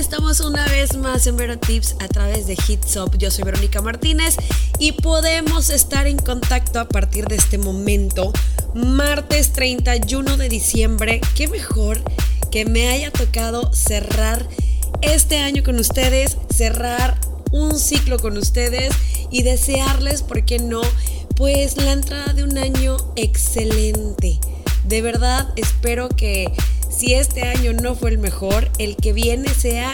[0.00, 3.18] Estamos una vez más en Vero Tips a través de Hits Up.
[3.18, 4.34] Yo soy Verónica Martínez
[4.78, 8.32] y podemos estar en contacto a partir de este momento,
[8.74, 11.20] martes 31 de diciembre.
[11.34, 12.02] Qué mejor
[12.50, 14.48] que me haya tocado cerrar
[15.02, 17.20] este año con ustedes, cerrar
[17.52, 18.94] un ciclo con ustedes
[19.30, 20.80] y desearles, ¿por qué no?
[21.36, 24.40] Pues la entrada de un año excelente.
[24.84, 26.50] De verdad espero que
[26.90, 29.92] si este año no fue el mejor, el que viene sea,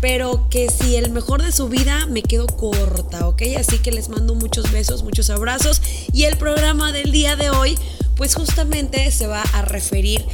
[0.00, 3.42] pero que si el mejor de su vida me quedo corta, ¿ok?
[3.56, 5.80] Así que les mando muchos besos, muchos abrazos
[6.12, 7.78] y el programa del día de hoy,
[8.16, 10.24] pues justamente se va a referir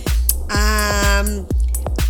[0.48, 1.22] a,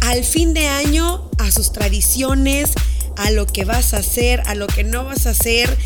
[0.03, 2.73] al fin de año, a sus tradiciones,
[3.17, 5.77] a lo que vas a hacer, a lo que no vas a hacer.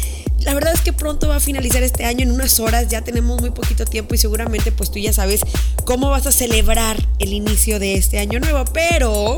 [0.45, 3.41] La verdad es que pronto va a finalizar este año en unas horas, ya tenemos
[3.41, 5.43] muy poquito tiempo y seguramente pues tú ya sabes
[5.84, 9.37] cómo vas a celebrar el inicio de este año nuevo, pero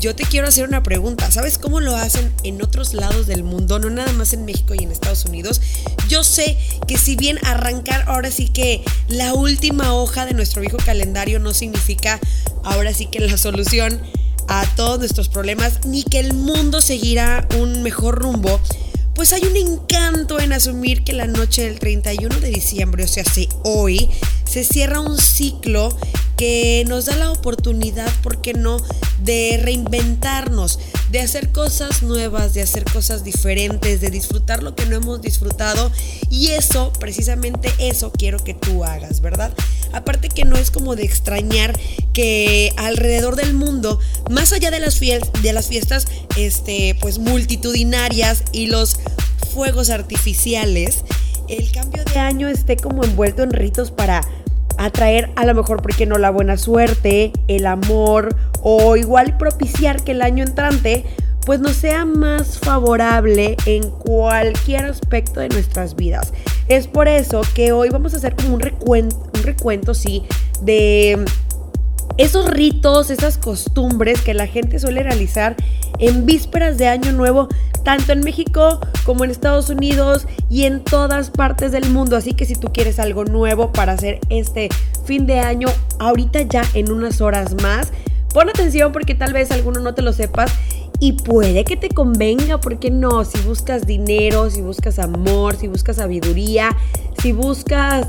[0.00, 1.30] yo te quiero hacer una pregunta.
[1.30, 3.78] ¿Sabes cómo lo hacen en otros lados del mundo?
[3.78, 5.60] No nada más en México y en Estados Unidos.
[6.08, 6.56] Yo sé
[6.86, 11.52] que si bien arrancar ahora sí que la última hoja de nuestro viejo calendario no
[11.52, 12.18] significa
[12.64, 14.00] ahora sí que la solución
[14.48, 18.60] a todos nuestros problemas, ni que el mundo seguirá un mejor rumbo,
[19.20, 23.22] pues hay un encanto en asumir que la noche del 31 de diciembre, o sea,
[23.22, 24.08] si hoy,
[24.50, 25.96] se cierra un ciclo
[26.36, 28.78] que nos da la oportunidad, ¿por qué no?,
[29.22, 34.96] de reinventarnos, de hacer cosas nuevas, de hacer cosas diferentes, de disfrutar lo que no
[34.96, 35.92] hemos disfrutado.
[36.30, 39.52] Y eso, precisamente eso quiero que tú hagas, ¿verdad?
[39.92, 41.78] Aparte que no es como de extrañar
[42.12, 48.66] que alrededor del mundo, más allá de las, de las fiestas, este, pues multitudinarias y
[48.66, 48.96] los
[49.52, 51.04] fuegos artificiales,
[51.50, 54.22] el cambio de año esté como envuelto en ritos para
[54.78, 56.18] atraer a lo mejor, porque no?
[56.18, 61.04] La buena suerte, el amor o igual propiciar que el año entrante
[61.46, 66.32] pues nos sea más favorable en cualquier aspecto de nuestras vidas.
[66.68, 70.22] Es por eso que hoy vamos a hacer como un recuento, un recuento, sí,
[70.62, 71.24] de
[72.16, 75.56] esos ritos, esas costumbres que la gente suele realizar
[75.98, 77.48] en vísperas de Año Nuevo,
[77.84, 82.16] tanto en México como en Estados Unidos y en todas partes del mundo.
[82.16, 84.68] Así que si tú quieres algo nuevo para hacer este
[85.04, 87.92] fin de año, ahorita ya en unas horas más,
[88.32, 90.52] pon atención porque tal vez alguno no te lo sepas
[91.02, 93.24] y puede que te convenga, ¿por qué no?
[93.24, 96.76] Si buscas dinero, si buscas amor, si buscas sabiduría,
[97.22, 98.06] si buscas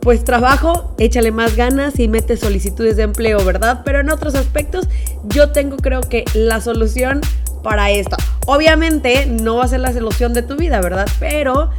[0.00, 3.82] pues trabajo, échale más ganas y mete solicitudes de empleo, ¿verdad?
[3.84, 4.88] Pero en otros aspectos
[5.24, 7.20] yo tengo creo que la solución
[7.62, 8.16] para esto.
[8.46, 11.06] Obviamente no va a ser la solución de tu vida, ¿verdad?
[11.18, 11.70] Pero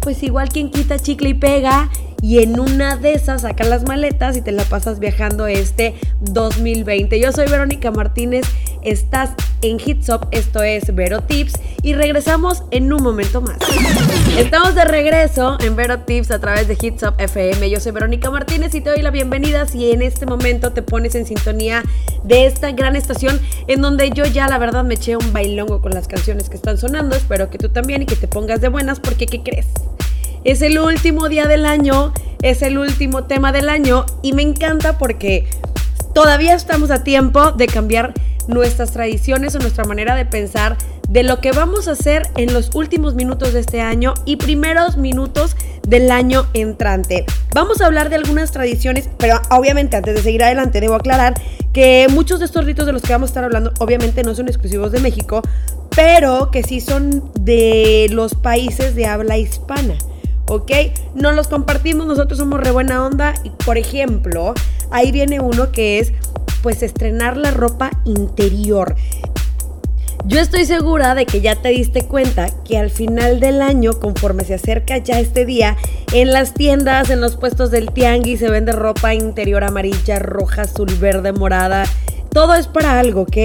[0.00, 1.90] pues igual quien quita chicle y pega
[2.22, 7.20] y en una de esas sacas las maletas y te la pasas viajando este 2020.
[7.20, 8.46] Yo soy Verónica Martínez,
[8.82, 9.30] estás
[9.62, 13.56] en Hitsop, esto es Vero Tips y regresamos en un momento más.
[14.36, 17.70] Estamos de regreso en Vero Tips a través de Hitsop FM.
[17.70, 21.14] Yo soy Verónica Martínez y te doy la bienvenida si en este momento te pones
[21.14, 21.82] en sintonía
[22.24, 25.92] de esta gran estación en donde yo ya la verdad me eché un bailongo con
[25.92, 27.16] las canciones que están sonando.
[27.16, 29.66] Espero que tú también y que te pongas de buenas porque ¿qué crees?
[30.44, 32.12] Es el último día del año,
[32.42, 35.48] es el último tema del año y me encanta porque
[36.14, 38.14] todavía estamos a tiempo de cambiar
[38.48, 40.76] nuestras tradiciones o nuestra manera de pensar
[41.08, 44.96] de lo que vamos a hacer en los últimos minutos de este año y primeros
[44.96, 47.24] minutos del año entrante.
[47.54, 51.34] Vamos a hablar de algunas tradiciones, pero obviamente antes de seguir adelante debo aclarar
[51.72, 54.48] que muchos de estos ritos de los que vamos a estar hablando obviamente no son
[54.48, 55.42] exclusivos de México,
[55.94, 59.96] pero que sí son de los países de habla hispana.
[60.48, 60.70] ¿ok?
[61.14, 64.54] No los compartimos, nosotros somos re buena onda y por ejemplo,
[64.90, 66.12] ahí viene uno que es
[66.66, 68.96] pues estrenar la ropa interior.
[70.24, 74.42] Yo estoy segura de que ya te diste cuenta que al final del año, conforme
[74.42, 75.76] se acerca ya este día,
[76.12, 80.92] en las tiendas, en los puestos del tianguis se vende ropa interior amarilla, roja, azul,
[80.96, 81.84] verde, morada.
[82.30, 83.36] Todo es para algo, ¿ok?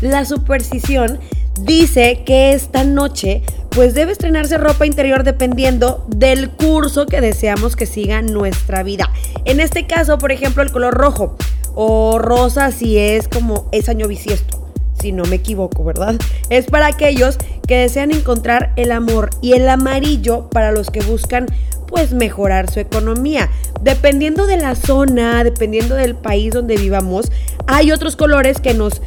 [0.00, 1.18] La superstición
[1.60, 7.86] dice que esta noche pues debe estrenarse ropa interior dependiendo del curso que deseamos que
[7.86, 9.10] siga nuestra vida.
[9.46, 11.36] En este caso, por ejemplo, el color rojo
[11.80, 14.58] o rosa si es como es año bisiesto
[15.00, 16.16] si no me equivoco, ¿verdad?
[16.50, 17.38] Es para aquellos
[17.68, 21.46] que desean encontrar el amor y el amarillo para los que buscan
[21.86, 23.48] pues mejorar su economía.
[23.80, 27.30] Dependiendo de la zona, dependiendo del país donde vivamos,
[27.68, 29.00] hay otros colores que nos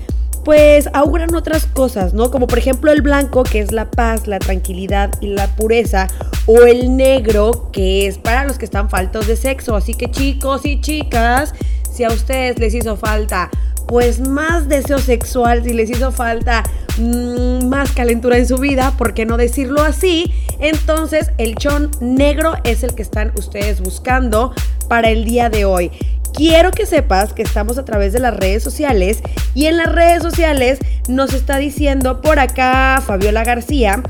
[0.46, 2.32] pues auguran otras cosas, ¿no?
[2.32, 6.08] Como por ejemplo el blanco, que es la paz, la tranquilidad y la pureza,
[6.46, 9.76] o el negro, que es para los que están faltos de sexo.
[9.76, 11.54] Así que chicos y chicas,
[11.92, 13.50] si a ustedes les hizo falta
[13.88, 16.64] pues más deseo sexual, si les hizo falta
[16.98, 20.32] mm, más calentura en su vida, ¿por qué no decirlo así?
[20.60, 24.54] Entonces el chon negro es el que están ustedes buscando
[24.88, 25.92] para el día de hoy.
[26.34, 29.22] Quiero que sepas que estamos a través de las redes sociales
[29.54, 30.80] y en las redes sociales
[31.10, 34.02] nos está diciendo por acá Fabiola García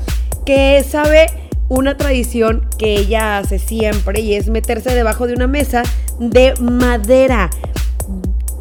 [0.46, 1.26] que sabe
[1.68, 5.82] una tradición que ella hace siempre y es meterse debajo de una mesa
[6.20, 7.50] de madera.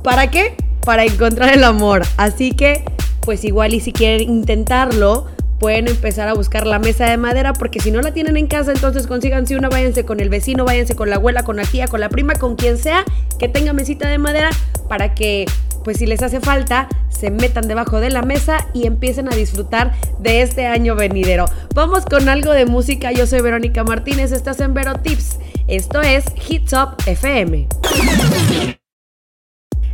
[0.03, 0.55] ¿Para qué?
[0.85, 2.03] Para encontrar el amor.
[2.17, 2.83] Así que,
[3.21, 5.27] pues igual y si quieren intentarlo,
[5.59, 8.71] pueden empezar a buscar la mesa de madera porque si no la tienen en casa,
[8.71, 11.99] entonces consíganse una, váyanse con el vecino, váyanse con la abuela, con la tía, con
[11.99, 13.05] la prima, con quien sea
[13.37, 14.49] que tenga mesita de madera
[14.89, 15.45] para que
[15.83, 19.93] pues si les hace falta, se metan debajo de la mesa y empiecen a disfrutar
[20.19, 21.45] de este año venidero.
[21.75, 23.11] Vamos con algo de música.
[23.11, 25.37] Yo soy Verónica Martínez, estás en Vero Tips.
[25.67, 27.67] Esto es Hits Up FM.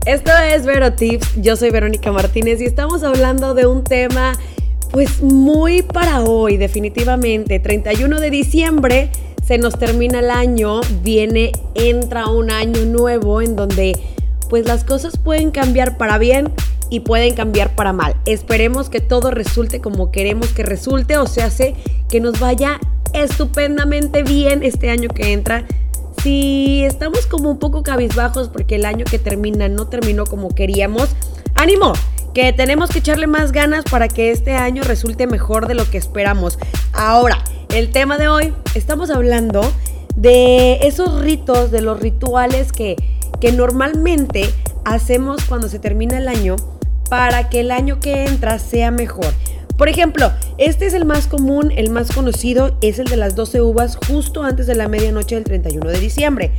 [0.07, 1.33] Esto es Vero Tips.
[1.41, 4.39] Yo soy Verónica Martínez y estamos hablando de un tema
[4.91, 7.59] pues muy para hoy, definitivamente.
[7.59, 9.11] 31 de diciembre
[9.45, 13.99] se nos termina el año, viene, entra un año nuevo en donde
[14.49, 16.53] pues las cosas pueden cambiar para bien
[16.89, 18.15] y pueden cambiar para mal.
[18.25, 21.49] Esperemos que todo resulte como queremos que resulte, o sea,
[22.07, 22.79] que nos vaya
[23.11, 25.65] estupendamente bien este año que entra.
[26.27, 31.07] Si estamos como un poco cabizbajos porque el año que termina no terminó como queríamos,
[31.55, 31.93] ánimo,
[32.33, 35.97] que tenemos que echarle más ganas para que este año resulte mejor de lo que
[35.97, 36.59] esperamos.
[36.91, 37.41] Ahora,
[37.73, 39.61] el tema de hoy, estamos hablando
[40.17, 42.97] de esos ritos, de los rituales que,
[43.39, 44.49] que normalmente
[44.83, 46.57] hacemos cuando se termina el año
[47.09, 49.33] para que el año que entra sea mejor.
[49.77, 53.61] Por ejemplo, este es el más común, el más conocido, es el de las 12
[53.61, 56.51] uvas justo antes de la medianoche del 31 de diciembre.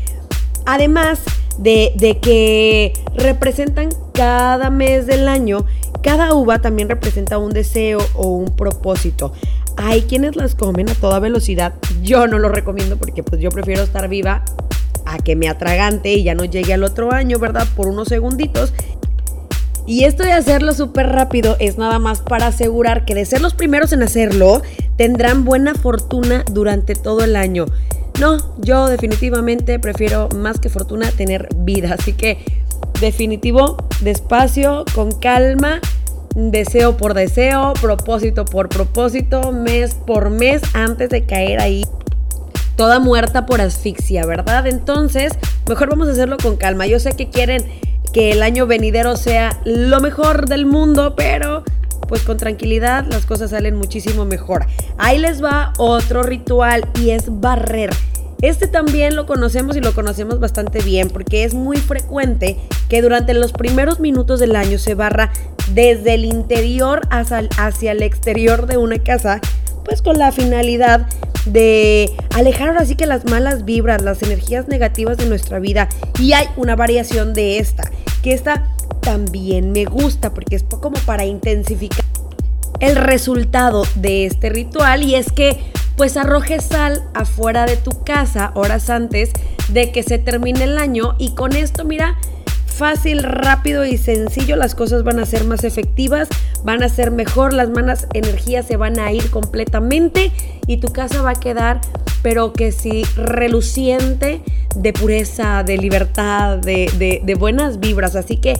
[0.67, 1.20] Además
[1.59, 5.67] de, de, que representan cada mes del año,
[6.03, 9.32] cada uva también representa un deseo o un propósito.
[9.76, 11.75] Hay quienes las comen a toda velocidad.
[12.03, 14.44] Yo no lo recomiendo porque pues yo prefiero estar viva
[15.06, 17.67] a que me atragante y ya no llegue al otro año, ¿verdad?
[17.75, 18.73] Por unos segunditos.
[19.88, 23.55] Y esto de hacerlo súper rápido es nada más para asegurar que de ser los
[23.55, 24.61] primeros en hacerlo,
[24.99, 27.64] tendrán buena fortuna durante todo el año.
[28.20, 31.96] No, yo definitivamente prefiero más que fortuna tener vida.
[31.99, 32.37] Así que
[33.00, 35.81] definitivo, despacio, con calma,
[36.34, 41.87] deseo por deseo, propósito por propósito, mes por mes, antes de caer ahí
[42.78, 44.69] toda muerta por asfixia, ¿verdad?
[44.69, 45.32] Entonces,
[45.69, 46.86] mejor vamos a hacerlo con calma.
[46.86, 47.66] Yo sé que quieren
[48.12, 51.64] que el año venidero sea lo mejor del mundo, pero
[52.08, 54.64] pues con tranquilidad las cosas salen muchísimo mejor.
[54.96, 57.90] Ahí les va otro ritual y es barrer.
[58.42, 62.56] Este también lo conocemos y lo conocemos bastante bien porque es muy frecuente
[62.88, 65.32] que durante los primeros minutos del año se barra
[65.74, 69.40] desde el interior hacia, el exterior de una casa,
[69.88, 71.06] pues con la finalidad
[71.46, 75.88] de alejar ahora sí que las malas vibras, las energías negativas de nuestra vida.
[76.20, 77.90] Y hay una variación de esta,
[78.23, 78.69] que esta
[79.00, 82.05] también me gusta porque es como para intensificar
[82.81, 85.58] el resultado de este ritual y es que
[85.96, 89.31] pues arrojes sal afuera de tu casa horas antes
[89.69, 92.17] de que se termine el año y con esto mira
[92.79, 96.29] fácil, rápido y sencillo, las cosas van a ser más efectivas,
[96.63, 100.31] van a ser mejor, las malas energías se van a ir completamente
[100.67, 101.81] y tu casa va a quedar,
[102.23, 104.41] pero que sí, reluciente
[104.77, 108.15] de pureza, de libertad, de, de buenas vibras.
[108.15, 108.55] Así que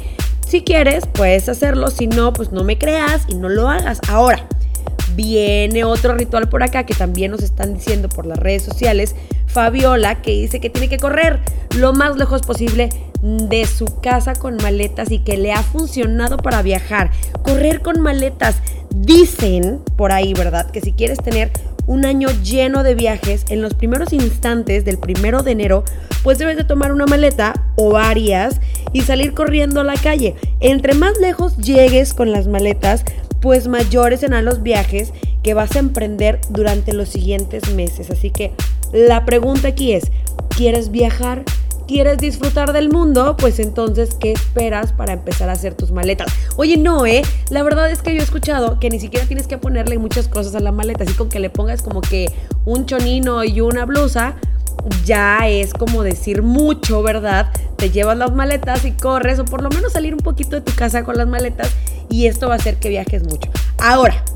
[0.47, 4.01] si quieres, puedes hacerlo, si no, pues no me creas y no lo hagas.
[4.09, 4.49] Ahora,
[5.15, 9.15] viene otro ritual por acá que también nos están diciendo por las redes sociales.
[9.47, 11.41] Fabiola, que dice que tiene que correr
[11.77, 12.89] lo más lejos posible
[13.23, 17.11] de su casa con maletas y que le ha funcionado para viajar.
[17.43, 18.57] Correr con maletas.
[18.91, 20.71] Dicen por ahí, ¿verdad?
[20.71, 21.51] Que si quieres tener
[21.87, 25.85] un año lleno de viajes, en los primeros instantes del primero de enero,
[26.23, 28.61] pues debes de tomar una maleta o varias
[28.93, 30.35] y salir corriendo a la calle.
[30.61, 33.05] Entre más lejos llegues con las maletas,
[33.41, 38.11] pues mayores serán los viajes que vas a emprender durante los siguientes meses.
[38.11, 38.53] Así que
[38.93, 40.11] la pregunta aquí es,
[40.57, 41.45] ¿quieres viajar?
[41.89, 43.35] ¿Quieres disfrutar del mundo?
[43.39, 46.31] Pues entonces, ¿qué esperas para empezar a hacer tus maletas?
[46.57, 47.23] Oye, no, ¿eh?
[47.49, 50.55] La verdad es que yo he escuchado que ni siquiera tienes que ponerle muchas cosas
[50.55, 52.31] a la maleta, así con que le pongas como que
[52.67, 54.35] un chonino y una blusa,
[55.07, 57.51] ya es como decir mucho, ¿verdad?
[57.77, 60.75] Te llevas las maletas y corres, o por lo menos salir un poquito de tu
[60.75, 61.71] casa con las maletas,
[62.11, 63.51] y esto va a hacer que viajes mucho.
[63.79, 64.27] Ahora,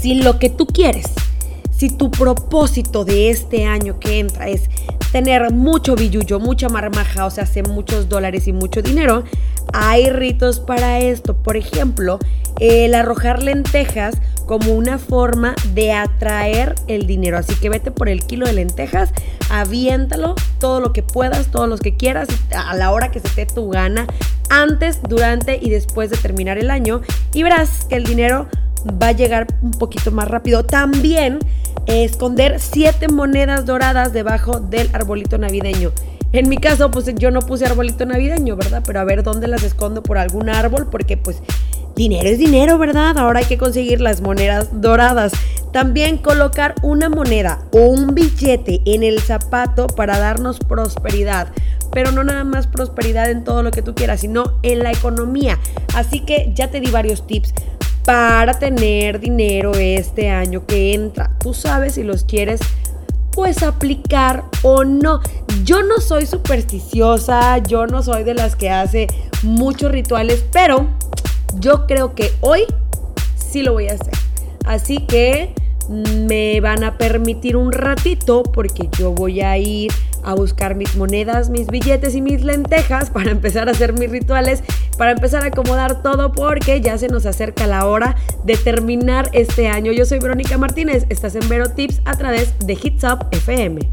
[0.00, 1.06] si lo que tú quieres,
[1.76, 4.70] si tu propósito de este año que entra es
[5.12, 9.24] tener mucho billullo, mucha marmaja, o sea, hace muchos dólares y mucho dinero,
[9.72, 11.36] hay ritos para esto.
[11.36, 12.18] Por ejemplo,
[12.58, 14.14] el arrojar lentejas
[14.46, 17.38] como una forma de atraer el dinero.
[17.38, 19.12] Así que vete por el kilo de lentejas,
[19.50, 23.46] aviéntalo todo lo que puedas, todos los que quieras, a la hora que se te
[23.46, 24.06] tu gana,
[24.48, 27.02] antes, durante y después de terminar el año.
[27.34, 28.48] Y verás que el dinero
[29.00, 30.64] va a llegar un poquito más rápido.
[30.64, 31.38] También
[31.86, 35.92] esconder siete monedas doradas debajo del arbolito navideño.
[36.32, 38.82] En mi caso, pues yo no puse arbolito navideño, ¿verdad?
[38.86, 41.42] Pero a ver dónde las escondo por algún árbol, porque pues
[41.94, 43.18] dinero es dinero, ¿verdad?
[43.18, 45.32] Ahora hay que conseguir las monedas doradas.
[45.72, 51.48] También colocar una moneda o un billete en el zapato para darnos prosperidad.
[51.92, 55.58] Pero no nada más prosperidad en todo lo que tú quieras, sino en la economía.
[55.94, 57.52] Así que ya te di varios tips
[58.04, 61.30] para tener dinero este año que entra.
[61.38, 62.60] Tú sabes si los quieres
[63.32, 65.20] pues aplicar o no.
[65.64, 69.06] Yo no soy supersticiosa, yo no soy de las que hace
[69.42, 70.86] muchos rituales, pero
[71.58, 72.64] yo creo que hoy
[73.36, 74.14] sí lo voy a hacer.
[74.64, 75.54] Así que
[75.88, 79.92] me van a permitir un ratito porque yo voy a ir
[80.22, 84.62] a buscar mis monedas, mis billetes y mis lentejas para empezar a hacer mis rituales,
[84.98, 89.68] para empezar a acomodar todo porque ya se nos acerca la hora de terminar este
[89.68, 89.92] año.
[89.92, 93.90] Yo soy Verónica Martínez, estás en Vero Tips a través de Hits Up FM.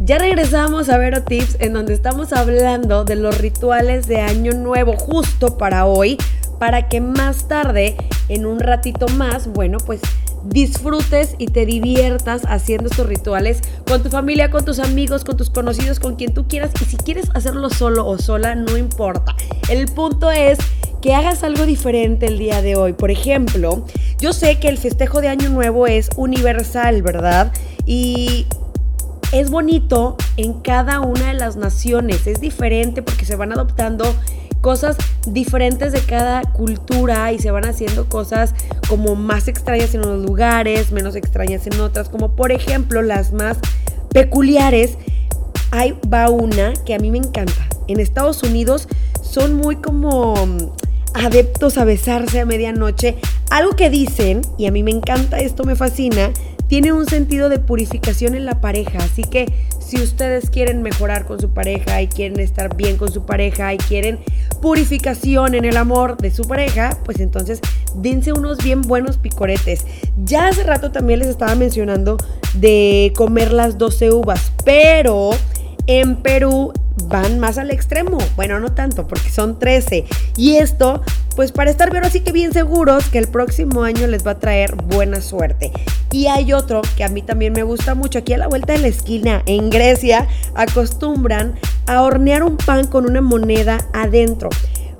[0.00, 4.96] Ya regresamos a Vero Tips en donde estamos hablando de los rituales de Año Nuevo
[4.96, 6.16] justo para hoy,
[6.60, 7.96] para que más tarde,
[8.28, 10.00] en un ratito más, bueno, pues
[10.48, 15.50] disfrutes y te diviertas haciendo estos rituales con tu familia, con tus amigos, con tus
[15.50, 16.70] conocidos, con quien tú quieras.
[16.80, 19.34] Y si quieres hacerlo solo o sola, no importa.
[19.68, 20.58] El punto es
[21.00, 22.92] que hagas algo diferente el día de hoy.
[22.92, 23.84] Por ejemplo,
[24.20, 27.52] yo sé que el festejo de Año Nuevo es universal, ¿verdad?
[27.84, 28.46] Y
[29.32, 32.26] es bonito en cada una de las naciones.
[32.26, 34.14] Es diferente porque se van adoptando
[34.66, 34.96] cosas
[35.28, 38.52] diferentes de cada cultura y se van haciendo cosas
[38.88, 43.58] como más extrañas en unos lugares, menos extrañas en otras, como por ejemplo las más
[44.12, 44.98] peculiares.
[45.70, 47.68] Ahí va una que a mí me encanta.
[47.86, 48.88] En Estados Unidos
[49.22, 50.58] son muy como mm,
[51.14, 53.18] adeptos a besarse a medianoche.
[53.50, 56.32] Algo que dicen, y a mí me encanta, esto me fascina,
[56.68, 58.98] tiene un sentido de purificación en la pareja.
[58.98, 63.24] Así que si ustedes quieren mejorar con su pareja y quieren estar bien con su
[63.24, 64.18] pareja y quieren
[64.60, 67.60] purificación en el amor de su pareja, pues entonces
[67.94, 69.84] dense unos bien buenos picoretes.
[70.24, 72.16] Ya hace rato también les estaba mencionando
[72.54, 75.30] de comer las 12 uvas, pero
[75.86, 76.72] en Perú
[77.04, 78.18] van más al extremo.
[78.36, 80.04] Bueno, no tanto, porque son 13.
[80.36, 81.02] Y esto,
[81.34, 84.38] pues para estar bien así que bien seguros que el próximo año les va a
[84.38, 85.72] traer buena suerte.
[86.10, 88.18] Y hay otro que a mí también me gusta mucho.
[88.18, 91.54] Aquí a la vuelta de la esquina, en Grecia, acostumbran
[91.86, 94.50] a hornear un pan con una moneda adentro.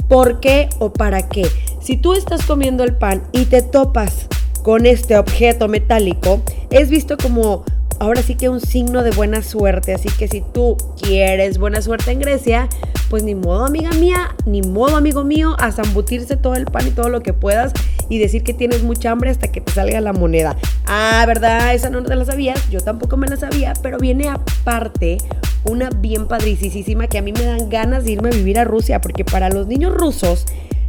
[0.08, 1.46] ¿Por qué o para qué?
[1.80, 4.26] Si tú estás comiendo el pan y te topas
[4.62, 7.64] con este objeto metálico, es visto como
[7.98, 9.94] ahora sí que un signo de buena suerte.
[9.94, 12.68] Así que si tú quieres buena suerte en Grecia,
[13.08, 16.90] pues ni modo amiga mía, ni modo amigo mío, a zambutirse todo el pan y
[16.90, 17.72] todo lo que puedas
[18.08, 20.56] y decir que tienes mucha hambre hasta que te salga la moneda.
[20.86, 21.74] Ah, ¿verdad?
[21.74, 25.18] Esa no te la sabías, yo tampoco me la sabía, pero viene aparte
[25.64, 29.00] una bien padricísima que a mí me dan ganas de irme a vivir a Rusia,
[29.00, 30.46] porque para los niños rusos,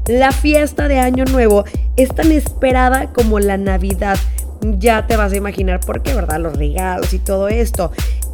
[0.08, 1.66] la fiesta de Año Nuevo
[1.98, 4.18] es tan esperada como la Navidad
[4.62, 6.40] ya te vas a imaginar por qué, ¿verdad?
[6.40, 7.92] Los regalos y todo esto.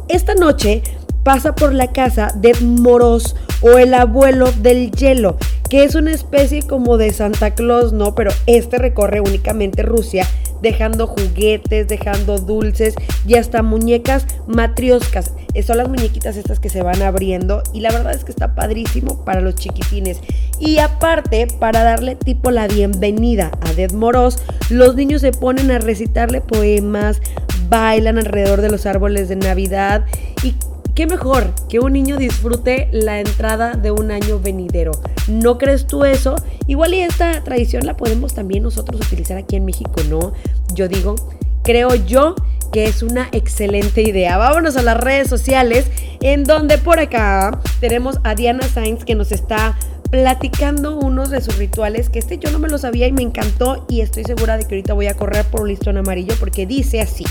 [0.08, 0.82] Esta noche
[1.22, 5.36] pasa por la casa de Moros o el abuelo del hielo,
[5.70, 8.14] que es una especie como de Santa Claus, ¿no?
[8.14, 10.26] Pero este recorre únicamente Rusia,
[10.64, 12.94] dejando juguetes, dejando dulces
[13.28, 15.32] y hasta muñecas matrioscas.
[15.64, 19.24] Son las muñequitas estas que se van abriendo y la verdad es que está padrísimo
[19.24, 20.18] para los chiquitines.
[20.58, 24.38] Y aparte, para darle tipo la bienvenida a Dead Moros,
[24.70, 27.20] los niños se ponen a recitarle poemas,
[27.68, 30.04] bailan alrededor de los árboles de Navidad
[30.42, 30.54] y
[30.94, 34.92] ¿Qué mejor que un niño disfrute la entrada de un año venidero?
[35.26, 36.36] ¿No crees tú eso?
[36.68, 40.32] Igual y esta tradición la podemos también nosotros utilizar aquí en México, ¿no?
[40.72, 41.16] Yo digo,
[41.64, 42.36] creo yo
[42.72, 44.36] que es una excelente idea.
[44.36, 49.32] Vámonos a las redes sociales, en donde por acá tenemos a Diana Sainz que nos
[49.32, 49.76] está
[50.12, 53.84] platicando unos de sus rituales, que este yo no me lo sabía y me encantó
[53.88, 57.00] y estoy segura de que ahorita voy a correr por un listón amarillo porque dice
[57.00, 57.24] así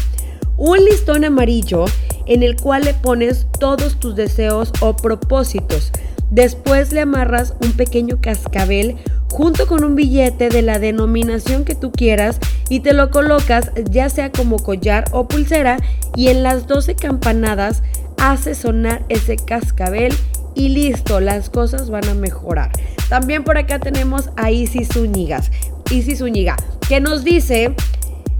[0.57, 1.85] un listón amarillo
[2.25, 5.91] en el cual le pones todos tus deseos o propósitos.
[6.29, 8.97] Después le amarras un pequeño cascabel
[9.29, 14.09] junto con un billete de la denominación que tú quieras y te lo colocas ya
[14.09, 15.77] sea como collar o pulsera
[16.15, 17.81] y en las 12 campanadas
[18.17, 20.13] hace sonar ese cascabel
[20.55, 22.71] y listo, las cosas van a mejorar.
[23.09, 25.51] También por acá tenemos a Isis Zúñigas.
[25.89, 26.55] Isis Zúñiga,
[26.87, 27.73] que nos dice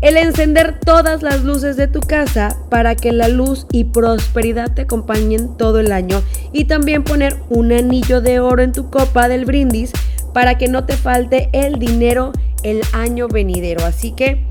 [0.03, 4.81] el encender todas las luces de tu casa para que la luz y prosperidad te
[4.81, 6.21] acompañen todo el año.
[6.51, 9.93] Y también poner un anillo de oro en tu copa del brindis
[10.33, 12.33] para que no te falte el dinero
[12.63, 13.85] el año venidero.
[13.85, 14.45] Así que,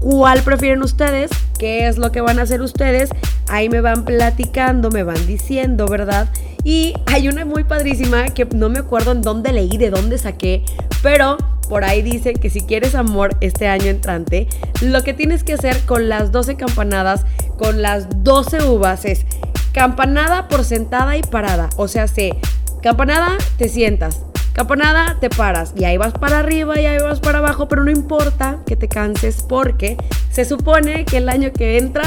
[0.00, 1.30] ¿cuál prefieren ustedes?
[1.58, 3.08] ¿Qué es lo que van a hacer ustedes?
[3.48, 6.28] Ahí me van platicando, me van diciendo, ¿verdad?
[6.62, 10.62] Y hay una muy padrísima que no me acuerdo en dónde leí, de dónde saqué,
[11.02, 14.48] pero por ahí dice que si quieres amor este año entrante,
[14.80, 17.24] lo que tienes que hacer con las 12 campanadas,
[17.58, 19.26] con las 12 uvas es
[19.72, 21.70] campanada por sentada y parada.
[21.76, 22.36] O sea, se
[22.82, 24.22] campanada te sientas,
[24.58, 27.92] campanada te paras y ahí vas para arriba y ahí vas para abajo, pero no
[27.92, 29.96] importa que te canses porque
[30.32, 32.02] se supone que el año que entra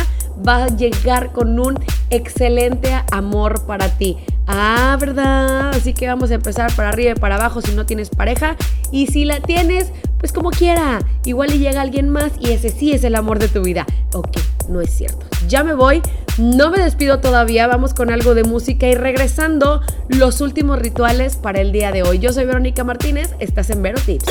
[0.46, 1.80] va a llegar con un
[2.10, 4.18] excelente amor para ti.
[4.48, 5.70] Ah, ¿verdad?
[5.70, 8.58] Así que vamos a empezar para arriba y para abajo si no tienes pareja.
[8.92, 11.04] Y si la tienes, pues como quiera.
[11.26, 13.86] Igual y llega alguien más y ese sí es el amor de tu vida.
[14.14, 14.38] Ok,
[14.70, 15.26] no es cierto.
[15.50, 16.02] Ya me voy.
[16.38, 17.68] No me despido todavía.
[17.68, 22.20] Vamos con algo de música y regresando los últimos rituales para el día de hoy.
[22.20, 23.34] Yo soy Verónica Martínez.
[23.40, 24.26] Estás en Vero Tips.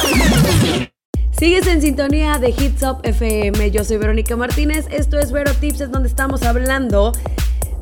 [1.33, 3.73] Sigues en sintonía de Hits Up FM.
[3.73, 4.87] Yo soy Verónica Martínez.
[4.93, 7.13] Esto es Vero Tips, es donde estamos hablando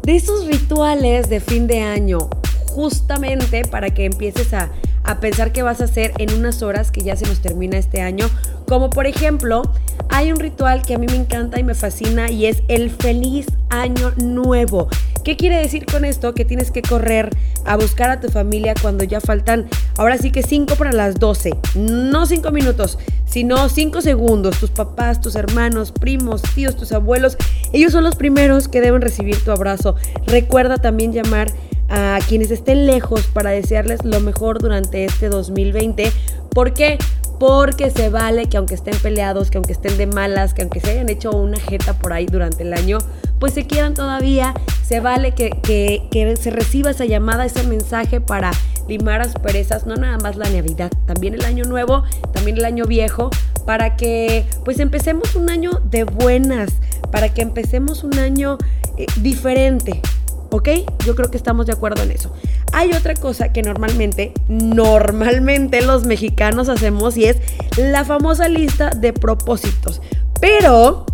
[0.02, 2.30] de esos rituales de fin de año,
[2.68, 4.70] justamente para que empieces a,
[5.04, 8.00] a pensar qué vas a hacer en unas horas que ya se nos termina este
[8.00, 8.28] año.
[8.66, 9.62] Como por ejemplo,
[10.08, 13.46] hay un ritual que a mí me encanta y me fascina y es el feliz
[13.70, 14.88] año nuevo.
[15.24, 16.34] ¿Qué quiere decir con esto?
[16.34, 17.30] Que tienes que correr
[17.66, 21.50] a buscar a tu familia cuando ya faltan, ahora sí que 5 para las 12,
[21.74, 24.58] no 5 minutos, sino 5 segundos.
[24.58, 27.36] Tus papás, tus hermanos, primos, tíos, tus abuelos,
[27.72, 29.96] ellos son los primeros que deben recibir tu abrazo.
[30.26, 31.52] Recuerda también llamar
[31.88, 36.12] a quienes estén lejos para desearles lo mejor durante este 2020.
[36.50, 36.98] ¿Por qué?
[37.38, 40.90] Porque se vale que aunque estén peleados, que aunque estén de malas, que aunque se
[40.90, 42.98] hayan hecho una jeta por ahí durante el año,
[43.38, 48.50] pues se quieran todavía, se vale que, que, se reciba esa llamada, ese mensaje para
[48.88, 53.30] limar asperezas, no nada más la Navidad, también el año nuevo, también el año viejo,
[53.66, 56.70] para que pues empecemos un año de buenas,
[57.12, 58.58] para que empecemos un año
[58.96, 60.00] eh, diferente,
[60.50, 60.68] ¿Ok?
[61.04, 62.32] Yo creo que estamos de acuerdo en eso.
[62.72, 67.36] Hay otra cosa que normalmente, normalmente los mexicanos hacemos y es
[67.76, 70.00] la famosa lista de propósitos.
[70.40, 71.06] Pero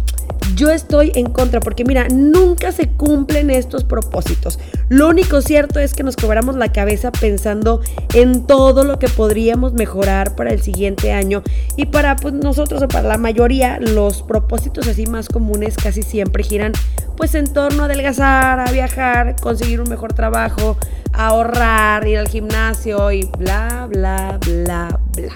[0.54, 4.58] yo estoy en contra porque mira, nunca se cumplen estos propósitos.
[4.88, 7.80] Lo único cierto es que nos cobramos la cabeza pensando
[8.12, 11.42] en todo lo que podríamos mejorar para el siguiente año
[11.76, 16.42] y para pues, nosotros o para la mayoría los propósitos así más comunes casi siempre
[16.42, 16.72] giran
[17.16, 20.76] pues en torno a adelgazar, a viajar, conseguir un mejor trabajo,
[21.12, 25.34] ahorrar, ir al gimnasio y bla bla bla bla.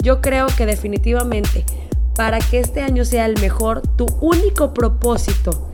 [0.00, 1.64] Yo creo que definitivamente
[2.18, 5.70] para que este año sea el mejor, tu único propósito,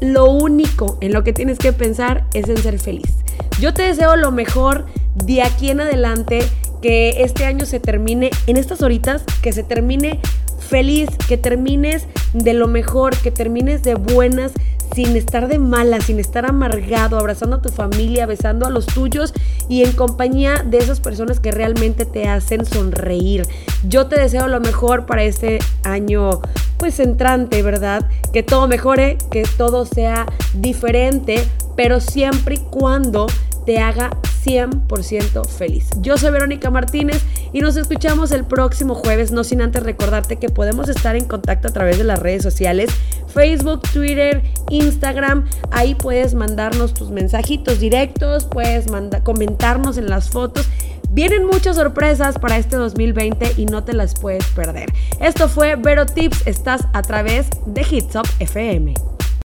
[0.00, 3.14] lo único en lo que tienes que pensar es en ser feliz.
[3.60, 6.40] Yo te deseo lo mejor de aquí en adelante,
[6.82, 10.18] que este año se termine en estas horitas, que se termine
[10.58, 14.50] feliz, que termines de lo mejor, que termines de buenas
[14.94, 19.32] sin estar de mala, sin estar amargado, abrazando a tu familia, besando a los tuyos
[19.68, 23.46] y en compañía de esas personas que realmente te hacen sonreír.
[23.88, 26.40] Yo te deseo lo mejor para este año
[26.78, 28.08] pues entrante, ¿verdad?
[28.32, 33.26] Que todo mejore, que todo sea diferente, pero siempre y cuando
[33.64, 34.10] te haga
[34.44, 35.88] 100% feliz.
[36.00, 40.48] Yo soy Verónica Martínez y nos escuchamos el próximo jueves, no sin antes recordarte que
[40.48, 42.90] podemos estar en contacto a través de las redes sociales,
[43.28, 48.86] Facebook, Twitter, Instagram, ahí puedes mandarnos tus mensajitos directos, puedes
[49.22, 50.68] comentarnos en las fotos.
[51.10, 54.90] Vienen muchas sorpresas para este 2020 y no te las puedes perder.
[55.20, 59.11] Esto fue Vero Tips, estás a través de Hits FM.